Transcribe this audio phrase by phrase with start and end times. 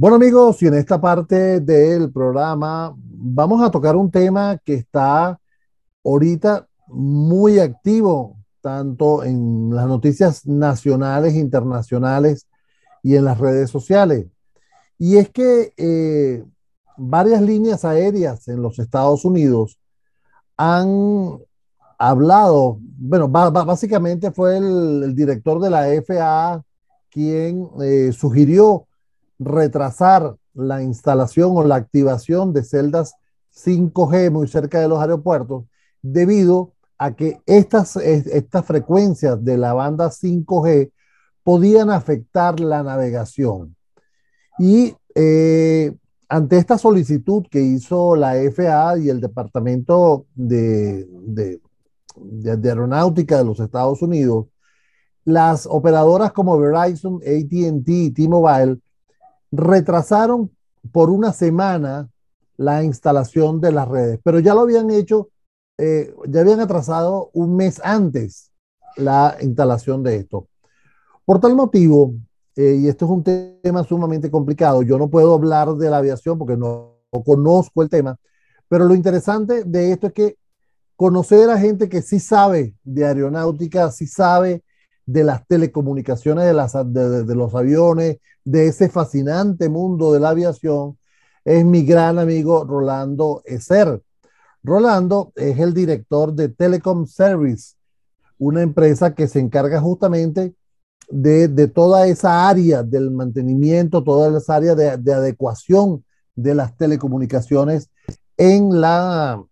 [0.00, 5.38] Bueno amigos, y en esta parte del programa vamos a tocar un tema que está
[6.02, 12.46] ahorita muy activo, tanto en las noticias nacionales, internacionales
[13.02, 14.24] y en las redes sociales.
[14.96, 16.46] Y es que eh,
[16.96, 19.78] varias líneas aéreas en los Estados Unidos
[20.56, 21.38] han
[21.98, 26.62] hablado, bueno, básicamente fue el, director de la FAA
[27.10, 28.86] quien eh, sugirió
[29.40, 33.14] retrasar la instalación o la activación de celdas
[33.54, 35.64] 5G muy cerca de los aeropuertos
[36.02, 40.92] debido a que estas, estas frecuencias de la banda 5G
[41.42, 43.74] podían afectar la navegación.
[44.58, 45.96] Y eh,
[46.28, 51.60] ante esta solicitud que hizo la FAA y el Departamento de, de,
[52.16, 54.46] de Aeronáutica de los Estados Unidos,
[55.24, 58.78] las operadoras como Verizon, ATT y T-Mobile
[59.50, 60.50] retrasaron
[60.92, 62.08] por una semana
[62.56, 65.30] la instalación de las redes, pero ya lo habían hecho,
[65.78, 68.52] eh, ya habían atrasado un mes antes
[68.96, 70.48] la instalación de esto.
[71.24, 72.14] Por tal motivo,
[72.56, 73.24] eh, y esto es un
[73.62, 77.88] tema sumamente complicado, yo no puedo hablar de la aviación porque no, no conozco el
[77.88, 78.16] tema,
[78.68, 80.36] pero lo interesante de esto es que
[80.96, 84.62] conocer a gente que sí sabe de aeronáutica, sí sabe
[85.12, 90.98] de las telecomunicaciones, de, las, de, los aviones, de ese fascinante mundo de la aviación,
[91.44, 94.00] es mi gran amigo Rolando Eser.
[94.62, 97.74] Rolando es el director de Telecom Service,
[98.38, 100.54] una empresa que se encarga justamente
[101.08, 106.04] de, de toda esa área del mantenimiento, toda esa área de, de adecuación
[106.36, 107.90] de las telecomunicaciones
[108.36, 109.42] en, la,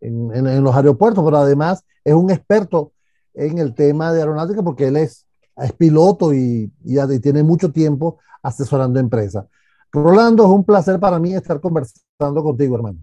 [0.00, 2.92] en, en, los aeropuertos, pero además es un experto
[3.34, 8.18] en el tema de aeronáutica porque él es, es piloto y, y, tiene mucho tiempo
[8.42, 9.46] asesorando empresas.
[9.92, 12.98] Rolando, es un placer para mí estar conversando contigo, hermano.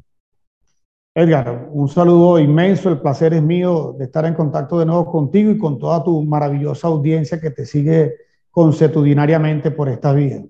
[1.14, 5.50] Edgar, un saludo inmenso, el placer es mío de estar en contacto de nuevo contigo
[5.50, 8.14] y con toda tu maravillosa audiencia que te sigue
[8.52, 10.46] consuetudinariamente por esta vía.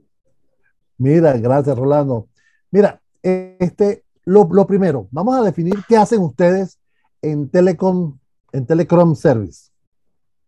[0.97, 2.27] Mira, gracias, Rolando.
[2.69, 6.77] Mira, este, lo, lo primero, vamos a definir qué hacen ustedes
[7.21, 8.17] en Telecom,
[8.51, 9.69] en Telecom Service.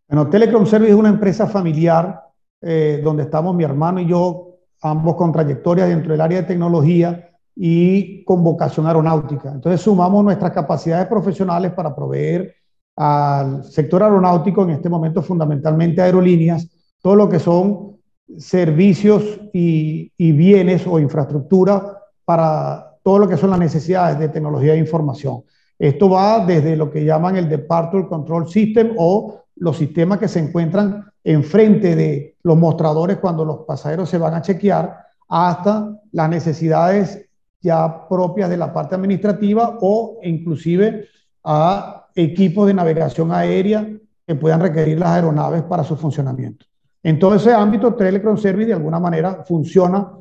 [0.10, 2.20] Bueno, Telecom Service es una empresa familiar
[2.62, 7.30] eh, donde estamos mi hermano y yo, ambos con trayectoria dentro del área de tecnología
[7.56, 9.52] y con vocación aeronáutica.
[9.52, 12.56] Entonces sumamos nuestras capacidades profesionales para proveer
[12.96, 16.68] al sector aeronáutico, en este momento fundamentalmente aerolíneas,
[17.04, 17.98] todo lo que son
[18.36, 24.74] servicios y, y bienes o infraestructura para todo lo que son las necesidades de tecnología
[24.74, 25.44] de información.
[25.78, 30.40] Esto va desde lo que llaman el Departure Control System o los sistemas que se
[30.40, 37.30] encuentran enfrente de los mostradores cuando los pasajeros se van a chequear, hasta las necesidades
[37.62, 41.06] ya propias de la parte administrativa o inclusive
[41.44, 43.88] a equipos de navegación aérea
[44.26, 46.66] que puedan requerir las aeronaves para su funcionamiento.
[47.04, 50.12] En todo ese ámbito, Telecom Service de alguna manera funciona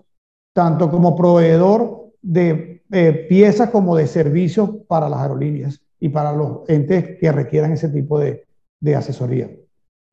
[0.52, 6.68] tanto como proveedor de eh, piezas como de servicios para las aerolíneas y para los
[6.68, 8.47] entes que requieran ese tipo de,
[8.80, 9.50] de asesoría.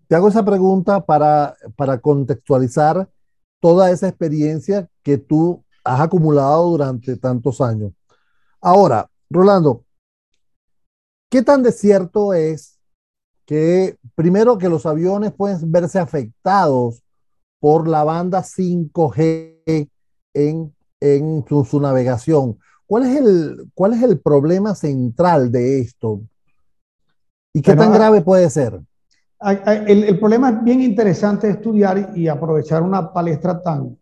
[0.07, 3.09] Te hago esa pregunta para, para contextualizar
[3.59, 7.93] toda esa experiencia que tú has acumulado durante tantos años.
[8.61, 9.83] Ahora, Rolando,
[11.29, 12.79] ¿qué tan desierto es
[13.45, 17.03] que primero que los aviones pueden verse afectados
[17.59, 19.89] por la banda 5G
[20.33, 22.59] en, en su, su, navegación?
[22.85, 26.21] ¿Cuál es, el, ¿Cuál es el problema central de esto?
[27.55, 28.81] ¿Y qué tan grave puede ser?
[29.87, 33.97] El, el, problema es bien interesante estudiar y aprovechar una palestra tan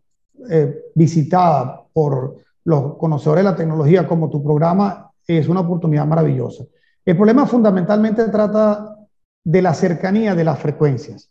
[0.49, 6.63] eh, visitada por los conocedores de la tecnología como tu programa es una oportunidad maravillosa.
[7.05, 8.97] El problema fundamentalmente trata
[9.43, 11.29] de la cercanía de las frecuencias.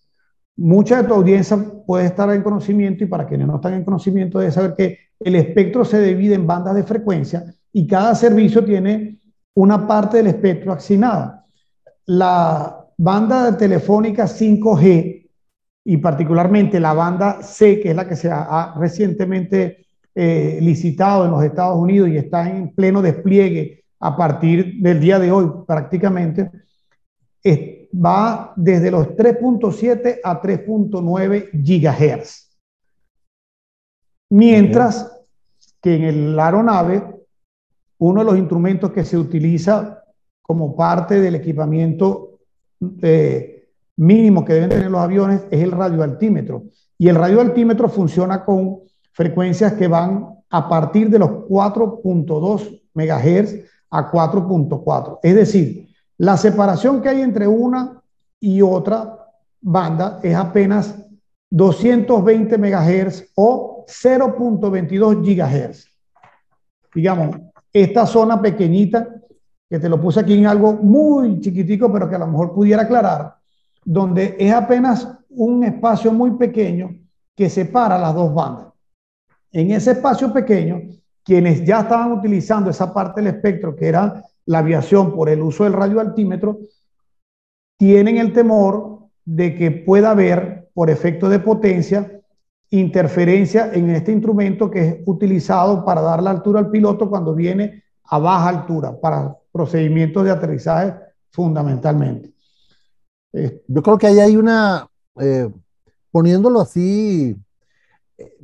[0.57, 4.39] Mucha de tu audiencia puede estar en conocimiento y para quienes no están en conocimiento
[4.39, 9.19] debe saber que el espectro se divide en bandas de frecuencia y cada servicio tiene
[9.55, 11.42] una parte del espectro asignada
[12.07, 15.31] la banda telefónica 5G
[15.85, 21.31] y particularmente la banda C, que es la que se ha, recientemente eh, licitado en
[21.33, 26.51] los Estados Unidos y está en pleno despliegue a partir del día de hoy prácticamente,
[27.95, 32.51] va desde los 3.7 a 3.9 gigahertz.
[34.31, 35.11] Mientras
[35.81, 37.03] que en el aeronave,
[37.99, 40.02] uno de los instrumentos que se utiliza
[40.43, 42.39] como parte del equipamiento
[43.01, 46.65] eh, mínimo que deben tener los aviones es el radioaltímetro.
[46.99, 48.81] Y el radioaltímetro funciona con
[49.13, 55.19] frecuencias que van a partir de los 4.2 MHz a 4.4.
[55.23, 58.03] Es decir, la separación que hay entre una
[58.41, 59.19] y otra
[59.61, 60.95] banda es apenas
[61.51, 65.87] 220 MHz o 0.22 GHz.
[66.95, 67.37] Digamos,
[67.73, 69.09] esta zona pequeñita,
[69.73, 72.83] que te lo puse aquí en algo muy chiquitico, pero que a lo mejor pudiera
[72.83, 73.37] aclarar,
[73.83, 76.95] donde es apenas un espacio muy pequeño
[77.35, 78.67] que separa las dos bandas.
[79.51, 80.83] En ese espacio pequeño,
[81.25, 85.65] quienes ya estaban utilizando esa parte del espectro, que era la aviación por el uso
[85.65, 86.59] del radioaltímetro,
[87.79, 92.21] tienen el temor de que pueda haber, por efecto de potencia,
[92.69, 97.85] interferencia en este instrumento que es utilizado para dar la altura al piloto cuando viene
[98.05, 100.95] a baja altura, para procedimientos de aterrizaje
[101.31, 102.33] fundamentalmente.
[103.69, 104.89] Yo creo que ahí hay una,
[105.21, 105.49] eh,
[106.11, 107.37] poniéndolo así,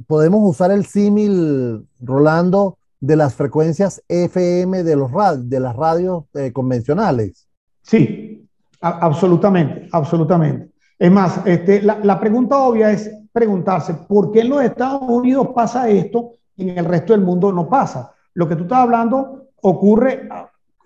[0.07, 6.53] podemos usar el símil, Rolando, de las frecuencias FM de, los de las radios eh,
[6.53, 7.47] convencionales.
[7.83, 8.49] Sí,
[8.81, 10.73] absolutamente, absolutamente.
[10.99, 15.49] Es más, este, la, la, pregunta obvia es preguntarse, ¿por qué en los Estados Unidos
[15.55, 18.13] pasa esto y en el resto del mundo no pasa?
[18.35, 20.29] Lo que tú estás hablando ocurre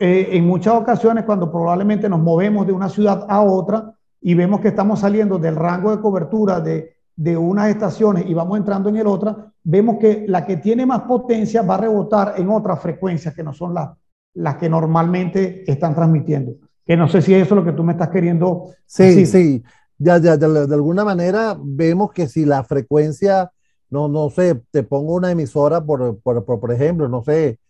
[0.04, 4.60] eh, en muchas ocasiones cuando probablemente nos movemos de una ciudad a otra y vemos
[4.60, 8.96] que estamos saliendo del rango de cobertura de, de unas estaciones y vamos entrando en
[8.96, 13.32] el otra, vemos que la que tiene más potencia va a rebotar en otras frecuencias
[13.32, 13.90] que no son las,
[14.34, 16.54] las que normalmente están transmitiendo.
[16.84, 19.26] Que no sé si eso es lo que tú me estás queriendo sí, decir.
[19.28, 19.62] Sí,
[19.98, 23.52] ya, ya, de, de, alguna manera vemos que si la frecuencia,
[23.88, 27.60] no, no sé, te pongo una emisora, por, por, por, por ejemplo, no sé,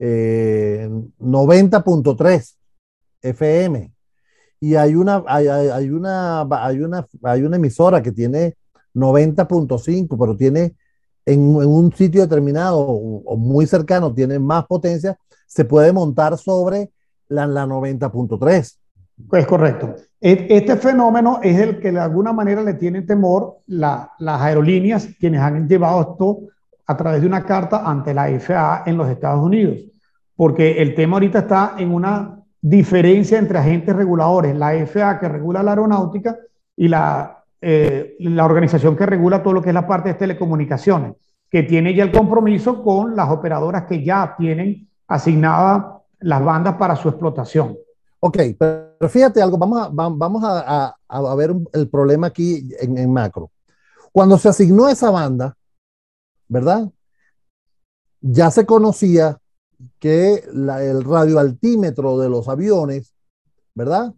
[0.00, 0.88] eh,
[1.20, 2.56] 90.3
[3.22, 3.92] FM
[4.60, 8.56] y hay una, hay, hay, una, hay, una, hay una emisora que tiene
[8.94, 10.74] 90.5, pero tiene
[11.24, 15.16] en, un sitio determinado o, muy cercano, tiene más potencia,
[15.46, 16.90] se puede montar sobre
[17.28, 18.76] la, la 90.3.
[19.32, 19.94] Es correcto.
[20.20, 25.08] E, este fenómeno es el que de alguna manera le tiene temor la, las aerolíneas,
[25.18, 26.40] quienes han llevado esto
[26.90, 29.78] a través de una carta ante la FAA en los Estados Unidos,
[30.34, 35.62] porque el tema ahorita está en una diferencia entre agentes reguladores, la FAA que regula
[35.62, 36.36] la aeronáutica
[36.74, 41.14] y la, eh, la organización que regula todo lo que es la parte de telecomunicaciones,
[41.48, 45.84] que tiene ya el compromiso con las operadoras que ya tienen asignadas
[46.18, 47.76] las bandas para su explotación.
[48.18, 53.12] Ok, pero fíjate algo, vamos a, vamos a, a, ver el problema aquí en, en,
[53.12, 53.52] macro.
[54.10, 55.56] Cuando se asignó esa banda,
[56.50, 56.90] ¿verdad?
[58.20, 59.38] Ya se conocía
[59.98, 63.14] que la, el radioaltímetro de los aviones,
[63.74, 64.12] ¿verdad?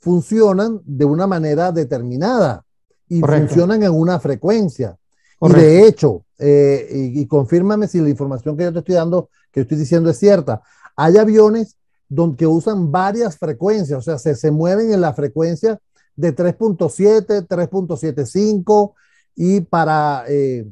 [0.00, 2.64] Funcionan de una manera determinada
[3.08, 3.46] y Correcto.
[3.46, 4.96] funcionan en una frecuencia.
[5.38, 5.60] Correcto.
[5.60, 9.28] Y de hecho, eh, y, y, confírmame si la información que yo te estoy dando,
[9.52, 10.62] que estoy diciendo es cierta,
[10.96, 11.76] hay aviones
[12.08, 15.78] donde que usan varias frecuencias, o sea, se, se mueven en la frecuencia
[16.16, 18.94] de 3.7, 3.75
[19.36, 20.66] y para, eh,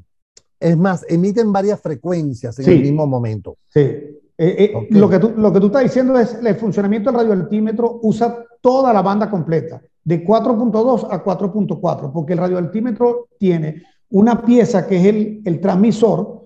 [0.62, 2.72] es más, emiten varias frecuencias en sí.
[2.72, 3.56] el mismo momento.
[3.68, 3.80] Sí.
[3.80, 4.98] Eh, eh, okay.
[4.98, 8.92] lo, que tú, lo que tú estás diciendo es el funcionamiento del radioaltímetro usa toda
[8.92, 15.04] la banda completa, de 4.2 a 4.4, porque el radioaltímetro tiene una pieza que es
[15.06, 16.44] el, el transmisor,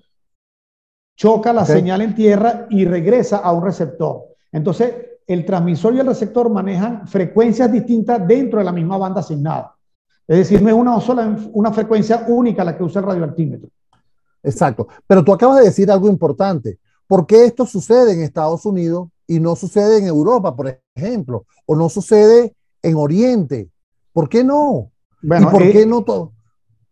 [1.15, 1.75] choca la okay.
[1.75, 4.23] señal en tierra y regresa a un receptor.
[4.51, 4.93] Entonces,
[5.25, 9.75] el transmisor y el receptor manejan frecuencias distintas dentro de la misma banda asignada.
[10.27, 13.69] Es decir, no es una sola una frecuencia única la que usa el radioaltímetro.
[14.47, 14.87] Exacto.
[15.05, 16.79] Pero tú acabas de decir algo importante.
[17.05, 21.45] ¿Por qué esto sucede en Estados Unidos y no sucede en Europa, por ejemplo?
[21.65, 23.69] O no sucede en Oriente.
[24.13, 24.91] ¿Por qué no?
[25.21, 26.33] Bueno, ¿Y por eh, qué no todo?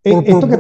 [0.04, 0.56] Eh, esto, que,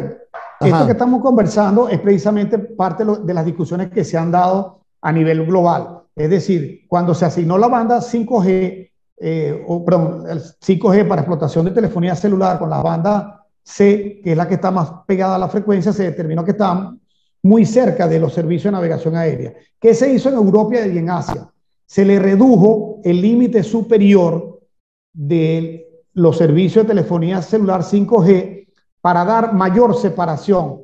[0.62, 5.12] esto, que, estamos conversando es precisamente parte de las discusiones que se han dado a
[5.12, 6.04] nivel global.
[6.16, 11.66] Es decir, cuando se asignó la banda 5G, eh, o, perdón, el 5G para explotación
[11.66, 13.35] de telefonía celular con la banda
[13.66, 16.96] C, que es la que está más pegada a la frecuencia, se determinó que está
[17.44, 19.54] muy cerca de los servicios de navegación aérea.
[19.80, 21.50] ¿Qué se hizo en Europa y en Asia?
[21.86, 24.62] Se le redujo el límite superior
[25.14, 28.68] de los servicios de telefonía celular 5G
[29.02, 30.82] para dar mayor separación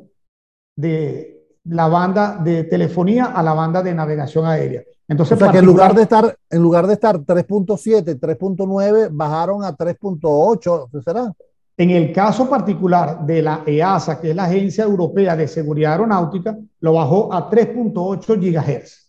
[0.75, 4.83] de la banda de telefonía a la banda de navegación aérea.
[5.07, 9.63] Entonces, o sea, que en lugar de estar en lugar de estar 3.7, 3.9 bajaron
[9.63, 11.33] a 3.8, ¿será?
[11.81, 16.55] En el caso particular de la EASA, que es la Agencia Europea de Seguridad Aeronáutica,
[16.79, 19.07] lo bajó a 3.8 GHz.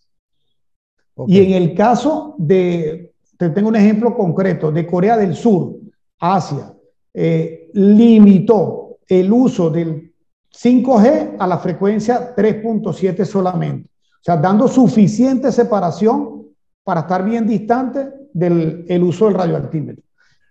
[1.13, 1.35] Okay.
[1.37, 5.75] Y en el caso de, te tengo un ejemplo concreto, de Corea del Sur,
[6.19, 6.73] Asia,
[7.13, 10.11] eh, limitó el uso del
[10.51, 13.87] 5G a la frecuencia 3.7 solamente.
[13.87, 16.47] O sea, dando suficiente separación
[16.83, 20.03] para estar bien distante del el uso del radioaltímetro.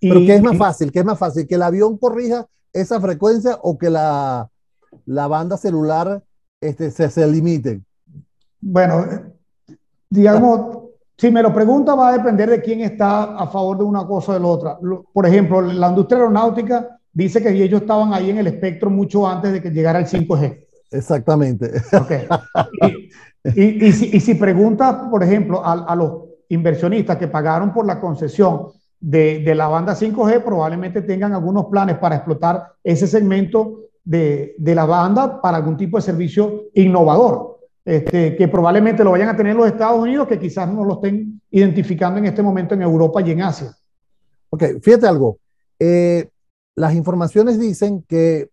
[0.02, 0.90] ¿Pero qué es más fácil?
[0.90, 1.46] ¿Qué es más fácil?
[1.46, 4.48] ¿Que el avión corrija esa frecuencia o que la,
[5.06, 6.22] la banda celular
[6.60, 7.80] este, se, se limite?
[8.60, 9.06] Bueno,
[10.10, 10.78] digamos,
[11.16, 14.32] si me lo pregunta, va a depender de quién está a favor de una cosa
[14.32, 14.78] o de la otra.
[15.12, 19.52] Por ejemplo, la industria aeronáutica dice que ellos estaban ahí en el espectro mucho antes
[19.52, 20.66] de que llegara el 5G.
[20.90, 21.70] Exactamente.
[21.92, 22.26] Okay.
[23.56, 27.84] Y, y, si, y, si, pregunta, por ejemplo, a, a, los inversionistas que pagaron por
[27.84, 28.68] la concesión
[29.02, 34.74] de, de, la banda 5G, probablemente tengan algunos planes para explotar ese segmento de, de
[34.74, 37.52] la banda para algún tipo de servicio innovador
[37.84, 41.40] este, que probablemente lo vayan a tener los Estados Unidos, que quizás no lo estén
[41.50, 43.76] identificando en este momento en Europa y en Asia.
[44.50, 45.38] Ok, fíjate algo.
[45.78, 46.28] Eh,
[46.76, 48.50] las informaciones dicen que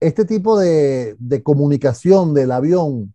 [0.00, 3.14] este tipo de, de comunicación del avión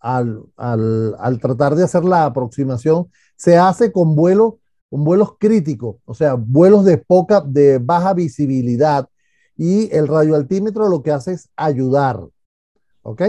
[0.00, 4.54] al, al, al, tratar de hacer la aproximación se hace con vuelos,
[4.94, 9.08] con vuelos críticos, o sea, vuelos de poca, de baja visibilidad
[9.56, 12.20] y el radioaltímetro lo que hace es ayudar.
[13.02, 13.22] ¿Ok?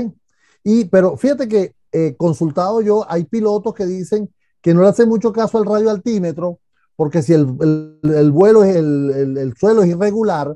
[0.64, 4.32] Y, pero fíjate que eh, consultado yo, hay pilotos que dicen
[4.62, 6.60] que no le hacen mucho caso al radio altímetro,
[6.96, 10.56] porque si el, el, el vuelo es el, el, suelo es irregular,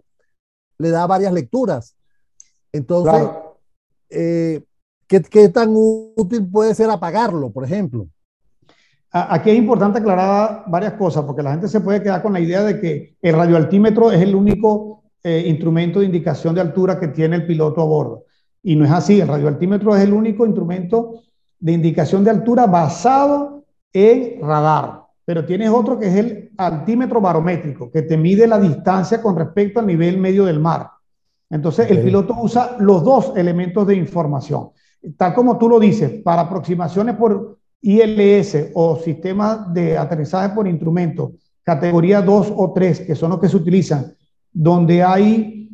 [0.77, 1.95] le da varias lecturas.
[2.71, 3.57] Entonces, claro.
[4.11, 4.63] eh,
[5.07, 8.07] ¿qué, ¿qué, tan útil puede ser apagarlo, por ejemplo?
[9.11, 12.63] Aquí es importante aclarar varias cosas, porque la gente se puede quedar con la idea
[12.63, 17.37] de que el radioaltímetro es el único eh, instrumento de indicación de altura que tiene
[17.37, 18.25] el piloto a bordo.
[18.61, 21.23] Y no es así, el radioaltímetro es el único instrumento
[21.59, 25.01] de indicación de altura basado en radar.
[25.25, 29.79] Pero tienes otro que es el altímetro barométrico, que te mide la distancia con respecto
[29.79, 30.89] al nivel medio del mar.
[31.49, 31.97] Entonces, okay.
[31.97, 34.69] el piloto usa los dos elementos de información.
[35.17, 41.33] Tal como tú lo dices, para aproximaciones por ILS o sistemas de aterrizaje por instrumento,
[41.63, 44.13] categoría 2 o 3, que son los que se utilizan,
[44.51, 45.69] donde hay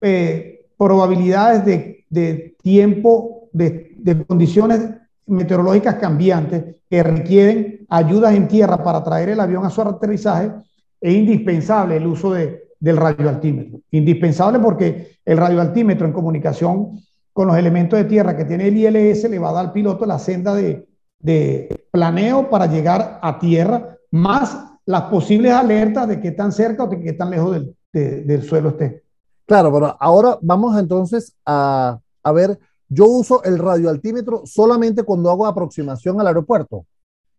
[0.00, 1.64] eh, probabilidades
[2.08, 4.80] de, tiempo, de, de, condiciones
[5.26, 10.52] meteorológicas cambiantes que requieren ayudas en tierra para traer el avión a su aterrizaje,
[11.00, 13.80] es indispensable el uso de, del radioaltímetro.
[13.90, 17.00] Indispensable porque el radioaltímetro en comunicación
[17.32, 20.06] con los elementos de tierra que tiene el ILS le va a dar al piloto
[20.06, 24.56] la senda de, de planeo para llegar a tierra, más
[24.86, 28.42] las posibles alertas de qué tan cerca o de qué tan lejos del, de, del
[28.42, 29.04] suelo esté.
[29.46, 32.58] Claro, pero ahora vamos entonces a, a, ver,
[32.88, 36.86] yo uso el radioaltímetro solamente cuando hago aproximación al aeropuerto.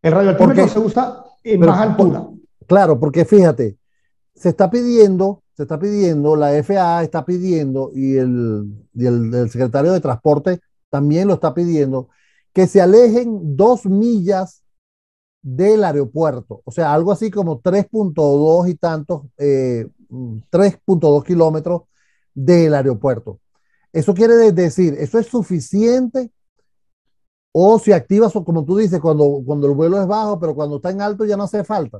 [0.01, 2.27] El radioaltímetro porque, se usa en pero, más altura.
[2.67, 3.77] Claro, porque fíjate,
[4.35, 9.49] se está pidiendo, se está pidiendo, la FAA está pidiendo y el, y el, el
[9.49, 10.59] secretario de Transporte
[10.89, 12.09] también lo está pidiendo,
[12.53, 14.63] que se alejen dos millas
[15.41, 19.87] del aeropuerto, o sea, algo así como 3.2 y tantos, eh,
[20.49, 21.83] 3.2 kilómetros
[22.33, 23.39] del aeropuerto.
[23.93, 26.31] Eso quiere decir, ¿eso es suficiente?
[27.51, 30.91] O si activas, como tú dices, cuando, cuando el vuelo es bajo, pero cuando está
[30.91, 31.99] en alto ya no hace falta.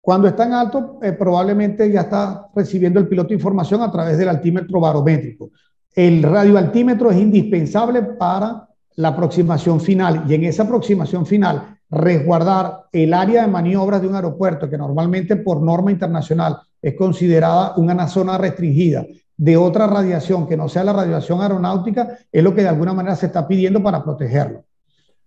[0.00, 4.28] Cuando está en alto, eh, probablemente ya está recibiendo el piloto información a través del
[4.28, 5.50] altímetro barométrico.
[5.94, 13.14] El radioaltímetro es indispensable para la aproximación final y en esa aproximación final resguardar el
[13.14, 18.38] área de maniobras de un aeropuerto que normalmente por norma internacional es considerada una zona
[18.38, 22.94] restringida de otra radiación que no sea la radiación aeronáutica, es lo que de alguna
[22.94, 24.64] manera se está pidiendo para protegerlo.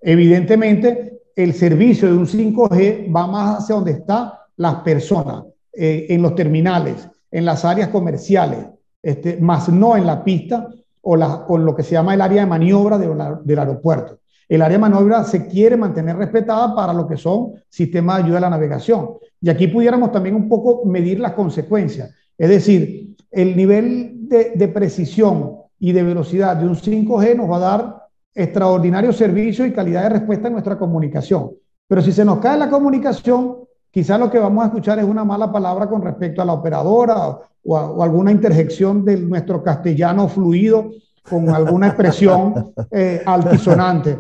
[0.02, 6.22] Evidentemente, el servicio de un 5G va más hacia donde están las personas, eh, en
[6.22, 8.66] los terminales, en las áreas comerciales,
[9.02, 10.68] este, más no en la pista
[11.12, 13.10] o, la, o lo que se llama el área de maniobra de
[13.44, 14.20] del aeropuerto.
[14.48, 18.38] El área de maniobra se quiere mantener respetada para lo que son sistemas de ayuda
[18.38, 19.14] a la navegación.
[19.42, 22.14] Y aquí pudiéramos también un poco medir las consecuencias.
[22.38, 27.56] Es decir, el nivel de, de, precisión y de velocidad de un 5G nos va
[27.56, 31.54] a dar extraordinario servicio y calidad de respuesta en nuestra comunicación.
[31.88, 33.58] Pero si se nos cae la comunicación,
[33.90, 37.40] quizás lo que vamos a escuchar es una mala palabra con respecto a la operadora
[37.64, 40.92] o, a, o alguna interjección de nuestro castellano fluido
[41.30, 44.20] con alguna expresión eh, altisonante.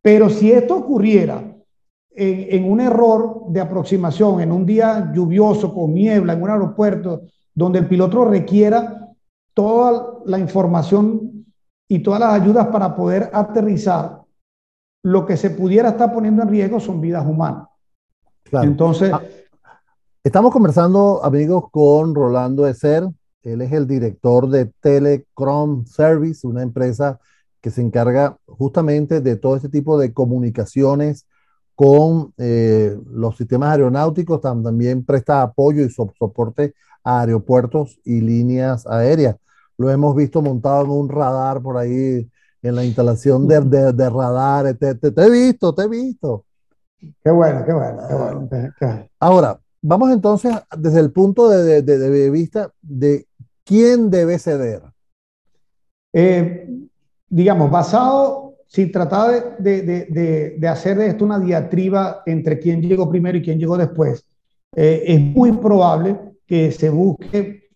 [0.00, 1.42] Pero si esto ocurriera
[2.10, 7.22] en, en, un error de aproximación, en un día lluvioso, con niebla, en un aeropuerto,
[7.54, 9.10] donde el piloto requiera
[9.52, 11.44] toda la información
[11.88, 14.22] y todas las ayudas para poder aterrizar,
[15.02, 17.68] lo que se pudiera estar poniendo en riesgo son vidas humanas.
[18.42, 18.66] Claro.
[18.68, 19.20] Entonces, ah,
[20.26, 23.04] estamos conversando, amigos, con Rolando Ecer,
[23.44, 27.20] Él es el director de Telecom Service, una empresa
[27.60, 31.28] que se encarga justamente de todo este tipo de comunicaciones
[31.76, 39.36] con eh, los sistemas aeronáuticos, también presta apoyo y soporte a aeropuertos y líneas aéreas.
[39.78, 42.28] Lo hemos visto montado en un radar por ahí,
[42.62, 44.76] en la instalación de, de, radares.
[44.76, 46.44] Te, te, he visto, te he visto.
[47.22, 48.48] Qué bueno, qué bueno, qué bueno.
[49.20, 53.26] Ahora, vamos entonces desde el punto de, vista de
[53.64, 54.82] quién debe ceder.
[56.12, 56.68] Eh,
[57.28, 63.42] digamos, basado si trataba de, hacer de esto una diatriba entre quién llegó primero y
[63.42, 64.26] quién llegó después,
[64.74, 67.70] eh, es muy probable que se busque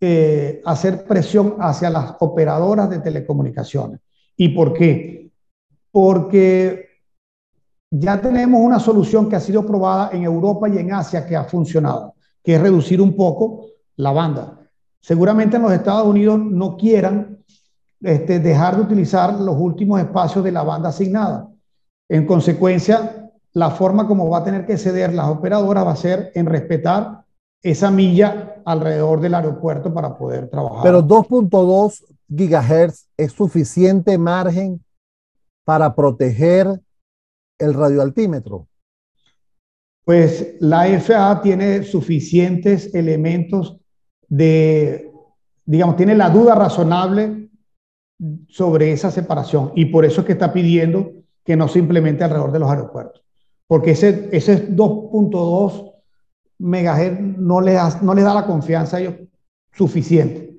[0.00, 4.00] eh, hacer presión hacia las operadoras de telecomunicaciones.
[4.36, 5.30] ¿Y por qué?
[5.90, 6.87] Porque
[7.90, 11.44] ya tenemos una solución que ha sido probada en Europa y en Asia que ha
[11.44, 13.66] funcionado, que es reducir un poco
[13.96, 14.58] la banda.
[15.00, 17.38] Seguramente en los Estados Unidos no quieran
[18.00, 21.48] este, dejar de utilizar los últimos espacios de la banda asignada.
[22.08, 26.30] En consecuencia, la forma como va a tener que ceder las operadoras va a ser
[26.34, 27.24] en respetar
[27.62, 30.82] esa milla alrededor del aeropuerto para poder trabajar.
[30.82, 34.84] Pero 2.2 gigahertz es suficiente margen
[35.64, 36.80] para proteger
[37.58, 38.68] el radioaltímetro.
[40.04, 43.78] Pues la FAA tiene suficientes elementos
[44.28, 45.10] de,
[45.66, 47.50] digamos, tiene la duda razonable
[48.48, 51.12] sobre esa separación y por eso es que está pidiendo
[51.44, 53.22] que no se implemente alrededor de los aeropuertos,
[53.66, 55.94] porque ese, ese 2.2
[56.58, 59.14] megahertz no le, da, no da la confianza a ellos
[59.72, 60.56] suficiente.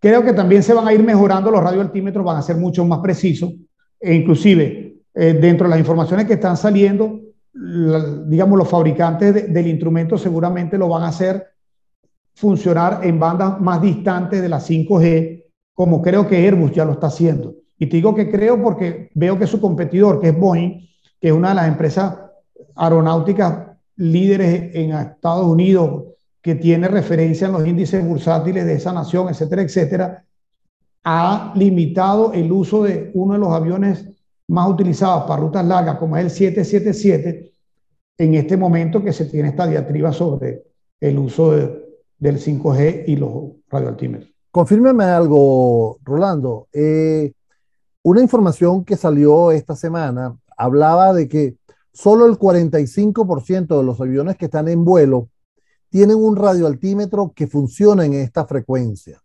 [0.00, 2.98] Creo que también se van a ir mejorando los radioaltímetros, van a ser mucho más
[3.00, 3.52] precisos
[4.00, 4.85] e inclusive
[5.16, 7.20] eh, dentro de las informaciones que están saliendo,
[7.52, 11.46] digamos, los fabricantes del instrumento seguramente lo van a hacer
[12.34, 15.46] funcionar en bandas más distantes de la 5G
[15.76, 17.54] como creo que Airbus ya lo está haciendo.
[17.78, 20.88] Y te digo que creo porque veo que su competidor, que es Boeing,
[21.20, 22.16] que es una de las empresas
[22.74, 26.04] aeronáuticas líderes en Estados Unidos,
[26.40, 30.24] que tiene referencia en los índices bursátiles de esa nación, etcétera, etcétera,
[31.04, 34.08] ha limitado el uso de uno de los aviones
[34.48, 37.52] más utilizados para rutas largas, como es el 777,
[38.18, 40.64] en este momento que se tiene esta diatriba sobre
[41.00, 44.30] el uso del 5G y los radioaltímetros.
[44.50, 46.68] Confírmeme algo, Rolando.
[46.72, 47.32] Eh,
[48.02, 51.56] una información que salió esta semana hablaba de que
[51.92, 55.28] solo el 45% de los aviones que están en vuelo
[55.90, 59.22] tienen un radioaltímetro que funciona en esta frecuencia.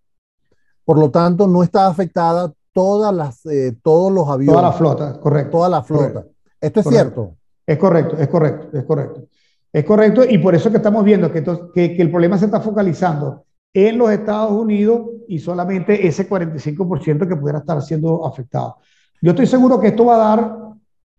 [0.84, 4.56] Por lo tanto, no está afectada todas las, eh, todos los aviones.
[4.56, 5.52] Toda la flota, correcto.
[5.52, 6.26] Toda la flota.
[6.60, 7.36] ¿Esto es cierto?
[7.66, 9.28] Es correcto, es correcto, es correcto.
[9.74, 12.60] Es correcto, y por eso que estamos viendo que, que, que el problema se está
[12.60, 18.78] focalizando en los Estados Unidos y solamente ese 45% que pudiera estar siendo afectado.
[19.22, 20.58] Yo estoy seguro que esto va a dar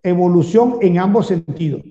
[0.02, 1.82] evolución en ambos sentidos.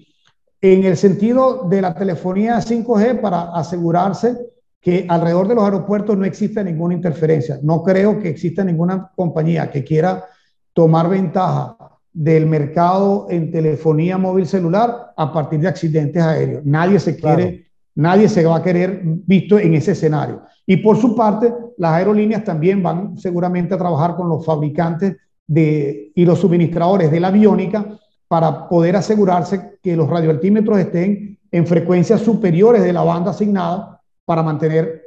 [0.60, 4.51] En el sentido de la telefonía 5G para asegurarse
[4.82, 7.60] que alrededor de los aeropuertos no existe ninguna interferencia.
[7.62, 10.26] No creo que exista ninguna compañía que quiera
[10.74, 11.78] tomar ventaja
[12.12, 16.66] del mercado en telefonía móvil celular a partir de accidentes aéreos.
[16.66, 20.44] Nadie se quiere Nadie se va a querer visto en ese escenario.
[20.66, 26.12] Y por su parte, las aerolíneas también van seguramente a trabajar con los fabricantes de,
[26.16, 32.22] y los suministradores de la aviónica para poder asegurarse que los radioaltímetros estén en frecuencias
[32.22, 33.91] superiores de la banda asignada
[34.26, 35.04] para mantener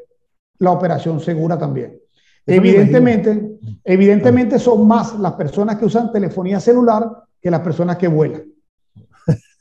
[0.59, 1.99] la operación segura también.
[2.47, 8.45] evidentemente, evidentemente son más las personas que usan telefonía celular que las personas que vuelan.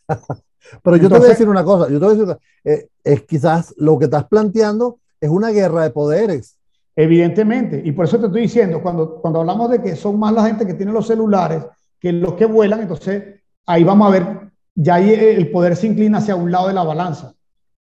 [0.83, 3.23] Pero yo te voy a decir una cosa, yo te voy a decir, eh, es
[3.23, 6.57] quizás lo que estás planteando es una guerra de poderes.
[6.95, 10.45] Evidentemente, y por eso te estoy diciendo, cuando, cuando hablamos de que son más la
[10.45, 11.63] gente que tiene los celulares
[11.99, 16.17] que los que vuelan, entonces ahí vamos a ver, ya ahí el poder se inclina
[16.17, 17.33] hacia un lado de la balanza.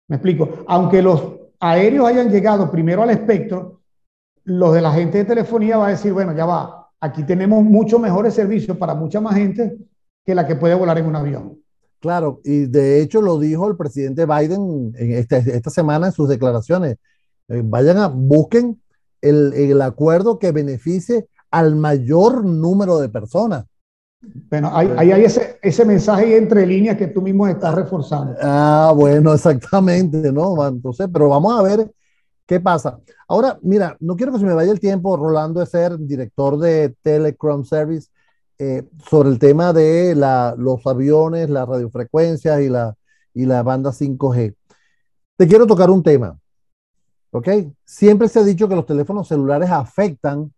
[0.09, 3.81] Me explico, aunque los aéreos hayan llegado primero al espectro,
[4.45, 7.99] los de la gente de telefonía va a decir, bueno, ya va, aquí tenemos mucho
[7.99, 9.79] mejores servicios para mucha más gente
[10.25, 11.59] que la que puede volar en un avión.
[12.01, 16.29] Claro, y de hecho lo dijo el presidente Biden en esta, esta semana en sus
[16.29, 16.97] declaraciones.
[17.49, 18.79] Eh, vayan a, busquen
[19.23, 23.65] el, el, acuerdo que beneficie al mayor número de personas.
[24.51, 28.37] Bueno, ahí hay, hay, ese, ese mensaje entre líneas que tú mismo estás reforzando.
[28.41, 30.67] Ah, bueno, exactamente, ¿no?
[30.67, 31.91] Entonces, pero vamos a ver
[32.47, 32.99] qué pasa.
[33.29, 36.95] Ahora, mira, no quiero que se me vaya el tiempo, Rolando, de ser director de
[37.03, 38.09] Telecom Service.
[38.57, 42.95] Eh, sobre el tema de la, los aviones, las radiofrecuencias y la,
[43.35, 44.55] y la banda 5G.
[45.37, 46.39] Te quiero tocar un tema.
[47.33, 47.49] ¿Ok?
[47.85, 50.54] Siempre se ha dicho que los teléfonos celulares afectan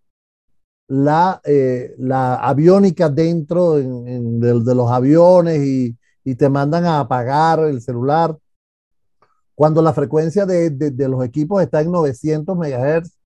[0.88, 5.96] la, eh, la aviónica dentro de, los aviones y,
[6.36, 8.36] te mandan a apagar el celular.
[9.54, 13.16] Cuando la frecuencia de, de los equipos está en 900 MHz,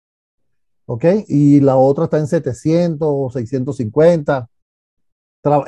[0.91, 1.05] ¿ok?
[1.29, 4.49] Y la otra está en 700 o 650.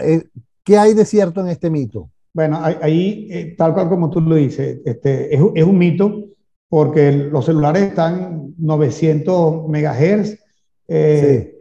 [0.01, 0.25] Eh,
[0.65, 2.11] ¿Qué hay de cierto en este mito?
[2.35, 6.25] Bueno, ahí, eh, tal cual como tú lo dices, este, es, es, un mito
[6.69, 10.39] porque los celulares están 900 megahertz,
[10.89, 11.52] eh,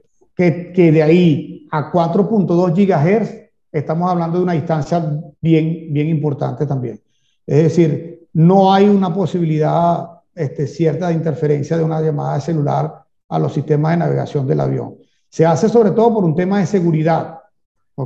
[0.42, 3.32] que, que, de ahí a 4.2 gigahertz
[3.72, 5.00] estamos hablando de una distancia
[5.40, 7.00] bien, bien importante también.
[7.46, 13.04] Es decir, no hay una posibilidad este, cierta de interferencia de una llamada de celular
[13.30, 14.96] a los sistemas de navegación del avión.
[15.30, 17.38] Se hace sobre todo por un tema de seguridad.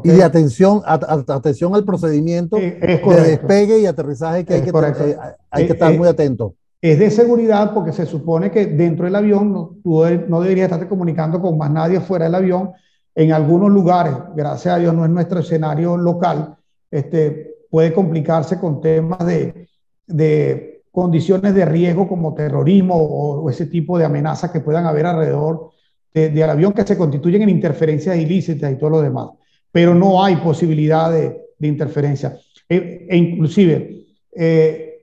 [0.04, 5.17] Y de atención, atención al procedimiento de despegue y aterrizaje que hay que,
[5.50, 6.54] hay que estar muy atento.
[6.81, 10.88] Es de seguridad porque se supone que dentro del avión no, tú no deberías estarte
[10.88, 12.71] comunicando con más nadie fuera del avión.
[13.15, 16.55] En algunos lugares, gracias a Dios, no es nuestro escenario local,
[16.91, 19.67] este, puede complicarse con temas de,
[20.05, 25.71] de condiciones de riesgo como terrorismo o, ese tipo de amenazas que puedan haber alrededor
[26.13, 29.31] del avión que se constituyen en interferencias ilícitas y todo lo demás.
[29.69, 32.38] Pero no hay posibilidad de, interferencia.
[32.69, 34.94] E, e, inclusive, eh,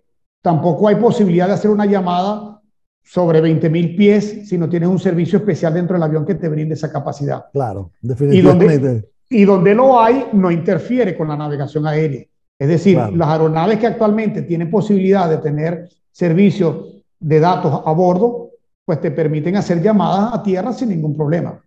[0.42, 2.60] tampoco hay posibilidad de hacer una llamada
[3.02, 6.74] sobre 20.000 pies si no tienes un servicio especial dentro del avión que te brinde
[6.74, 7.46] esa capacidad.
[7.52, 8.74] Claro, definitivamente.
[8.74, 12.24] Y donde, y donde lo hay, no interfiere con la navegación aérea.
[12.58, 18.50] Es decir, las aeronaves que actualmente tienen posibilidad de tener servicios de datos a bordo,
[18.84, 21.60] pues te permiten hacer llamadas a tierra sin ningún problema.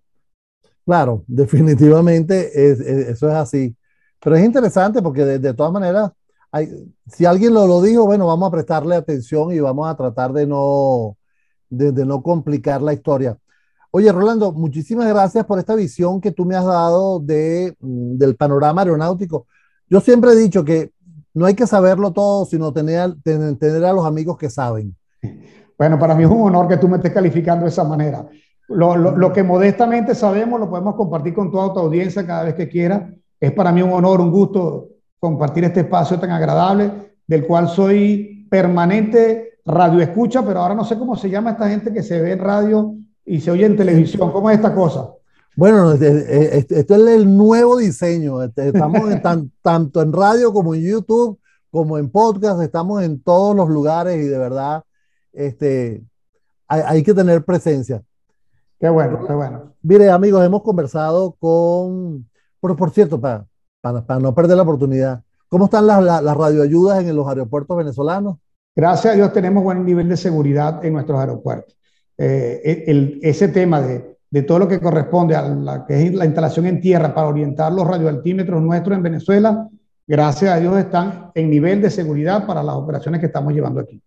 [0.85, 2.49] Claro, definitivamente
[3.09, 3.75] eso es así.
[4.23, 6.11] Pero es interesante porque de, todas maneras,
[7.07, 10.47] si alguien lo, lo, dijo, bueno, vamos a prestarle atención y vamos a tratar de
[10.47, 11.17] no,
[11.69, 13.37] de, no complicar la historia.
[13.91, 18.35] Oye, Rolando, muchísimas gracias por esta visión que tú me has dado de, mm, del
[18.35, 19.47] panorama aeronáutico.
[19.89, 20.91] Yo siempre he dicho que
[21.33, 24.95] no hay que saberlo todo, sino tener, tener, a los amigos que saben.
[25.77, 28.25] Bueno, para mí es un honor que tú me estés calificando de esa manera.
[28.69, 32.69] Lo, lo, que modestamente sabemos lo podemos compartir con toda tu audiencia cada vez que
[32.69, 33.13] quiera.
[33.39, 34.94] Es para mí un honor, un gusto
[35.25, 36.91] compartir este espacio tan agradable,
[37.25, 41.91] del cual soy permanente radio escucha, pero ahora no sé cómo se llama esta gente
[41.91, 42.93] que se ve en radio
[43.25, 44.31] y se oye en televisión.
[44.31, 45.09] ¿Cómo es esta cosa?
[45.55, 48.43] Bueno, esto es el nuevo diseño.
[48.43, 49.21] Este, estamos en
[49.63, 51.39] tanto en radio como en YouTube,
[51.71, 54.83] como en podcast, estamos en todos los lugares y de verdad
[55.33, 56.03] este,
[56.67, 58.03] hay, que tener presencia.
[58.79, 59.73] Qué bueno, qué bueno.
[59.81, 63.47] Mire, amigos, hemos conversado con, por, por cierto, para,
[63.93, 68.38] para, no perder la oportunidad, ¿cómo están las, las, radioayudas en los aeropuertos venezolanos?
[68.76, 71.76] Gracias a Dios tenemos buen nivel de seguridad en nuestros aeropuertos.
[72.17, 76.26] Eh, el, ese tema de de todo lo que corresponde a la que es la
[76.26, 79.69] instalación en tierra para orientar los radioaltímetros nuestros en Venezuela,
[80.06, 84.02] gracias a Dios están en nivel de seguridad para las operaciones que estamos llevando aquí.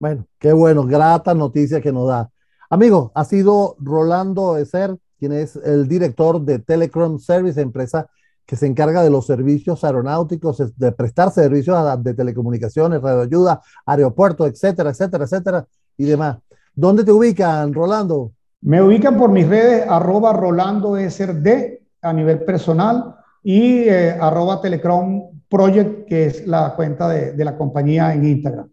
[0.00, 2.30] Bueno, qué bueno, grata noticia que nos da.
[2.70, 8.08] Amigos, ha sido Rolando Eser, quien es el director de Telecom Service, empresa
[8.46, 14.90] que se encarga de los servicios aeronáuticos, de prestar servicios de telecomunicaciones, radioayuda, aeropuertos, etcétera,
[14.90, 15.66] etcétera, etcétera,
[15.98, 16.38] y demás.
[16.74, 18.32] ¿Dónde te ubican, Rolando?
[18.60, 25.40] Me ubican por mis redes arroba Rolando SRD a nivel personal y eh, arroba Telecrom
[25.48, 28.68] Project, que es la cuenta de, de la compañía en Instagram.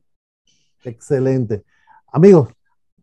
[0.84, 1.64] Excelente.
[2.12, 2.50] Amigos,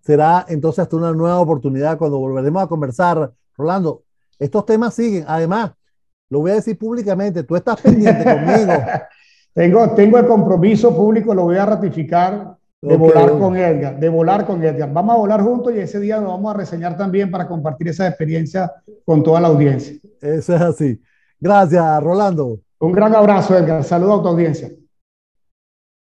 [0.00, 3.32] será entonces hasta una nueva oportunidad cuando volveremos a conversar.
[3.56, 4.04] Rolando,
[4.38, 5.24] estos temas siguen.
[5.26, 5.72] Además,
[6.30, 8.72] lo voy a decir públicamente, tú estás pendiente conmigo.
[9.52, 14.46] Tengo, tengo el compromiso público, lo voy a ratificar de volar con Edgar, de volar
[14.46, 14.92] con Edgar.
[14.92, 18.06] Vamos a volar juntos y ese día lo vamos a reseñar también para compartir esa
[18.06, 18.72] experiencia
[19.04, 19.96] con toda la audiencia.
[20.20, 21.02] Eso es así.
[21.40, 22.60] Gracias, Rolando.
[22.78, 23.82] Un gran abrazo, Edgar.
[23.82, 24.70] Saludos a tu audiencia.